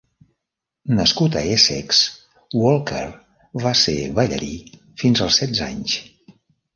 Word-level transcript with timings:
Nascut 0.99 1.35
a 1.35 1.41
Essex, 1.49 1.99
Walker 2.61 3.03
va 3.65 3.73
ser 3.83 3.95
ballarí 4.21 4.53
fins 5.03 5.23
als 5.27 5.39
setze 5.43 5.65
anys. 5.67 5.99